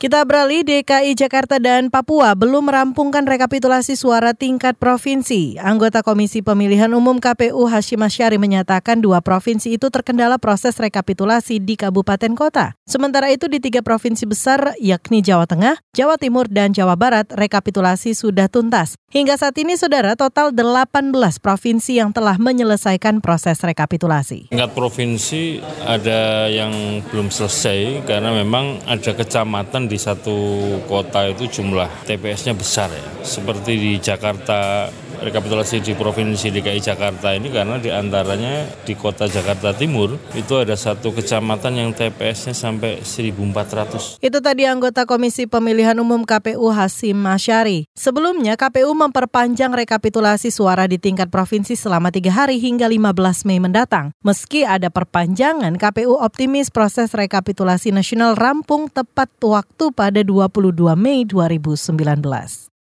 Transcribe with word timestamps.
Kita 0.00 0.24
beralih 0.24 0.64
DKI 0.64 1.12
Jakarta 1.12 1.60
dan 1.60 1.92
Papua 1.92 2.32
belum 2.32 2.72
merampungkan 2.72 3.20
rekapitulasi 3.28 4.00
suara 4.00 4.32
tingkat 4.32 4.80
provinsi. 4.80 5.60
Anggota 5.60 6.00
Komisi 6.00 6.40
Pemilihan 6.40 6.88
Umum 6.96 7.20
KPU 7.20 7.68
Hashim 7.68 8.00
Asyari 8.00 8.40
menyatakan 8.40 9.04
dua 9.04 9.20
provinsi 9.20 9.76
itu 9.76 9.92
terkendala 9.92 10.40
proses 10.40 10.80
rekapitulasi 10.80 11.60
di 11.60 11.76
kabupaten 11.76 12.32
kota. 12.32 12.72
Sementara 12.88 13.28
itu 13.28 13.44
di 13.44 13.60
tiga 13.60 13.84
provinsi 13.84 14.24
besar 14.24 14.72
yakni 14.80 15.20
Jawa 15.20 15.44
Tengah, 15.44 15.76
Jawa 15.92 16.16
Timur, 16.16 16.48
dan 16.48 16.72
Jawa 16.72 16.96
Barat 16.96 17.28
rekapitulasi 17.36 18.16
sudah 18.16 18.48
tuntas. 18.48 18.96
Hingga 19.12 19.36
saat 19.36 19.58
ini 19.60 19.76
saudara 19.76 20.16
total 20.16 20.48
18 20.48 21.12
provinsi 21.44 22.00
yang 22.00 22.16
telah 22.16 22.40
menyelesaikan 22.40 23.20
proses 23.20 23.60
rekapitulasi. 23.60 24.48
Tingkat 24.48 24.72
provinsi 24.72 25.60
ada 25.84 26.48
yang 26.48 27.04
belum 27.12 27.28
selesai 27.28 28.08
karena 28.08 28.32
memang 28.32 28.80
ada 28.88 29.12
kecamatan 29.12 29.89
di 29.90 29.98
satu 29.98 30.38
kota 30.86 31.26
itu 31.26 31.50
jumlah 31.50 32.06
TPS-nya 32.06 32.54
besar 32.54 32.86
ya. 32.94 33.26
Seperti 33.26 33.74
di 33.74 33.92
Jakarta 33.98 34.86
rekapitulasi 35.20 35.84
di 35.84 35.92
Provinsi 35.92 36.48
DKI 36.48 36.80
Jakarta 36.80 37.36
ini 37.36 37.52
karena 37.52 37.76
di 37.76 37.92
antaranya 37.92 38.64
di 38.86 38.96
kota 38.96 39.28
Jakarta 39.28 39.76
Timur 39.76 40.16
itu 40.32 40.56
ada 40.56 40.72
satu 40.72 41.12
kecamatan 41.12 41.76
yang 41.76 41.90
TPS-nya 41.92 42.56
sampai 42.56 43.04
1.400. 43.04 44.22
Itu 44.24 44.38
tadi 44.40 44.64
anggota 44.64 45.04
Komisi 45.04 45.44
Pemilihan 45.44 45.98
Umum 46.00 46.24
KPU 46.24 46.72
Hasim 46.72 47.20
Masyari. 47.20 47.84
Sebelumnya 47.92 48.56
KPU 48.56 48.96
memperpanjang 48.96 49.76
rekapitulasi 49.76 50.48
suara 50.48 50.88
di 50.88 50.96
tingkat 50.96 51.28
provinsi 51.28 51.76
selama 51.76 52.08
tiga 52.08 52.32
hari 52.32 52.56
hingga 52.56 52.88
15 52.88 53.44
Mei 53.44 53.60
mendatang. 53.60 54.16
Meski 54.24 54.64
ada 54.64 54.88
perpanjangan, 54.88 55.76
KPU 55.76 56.16
optimis 56.16 56.72
proses 56.72 57.12
rekapitulasi 57.12 57.92
nasional 57.92 58.32
rampung 58.40 58.88
tepat 58.88 59.28
waktu 59.44 59.79
pada 59.88 60.20
22 60.20 60.92
Mei 60.92 61.24
2019. 61.24 62.69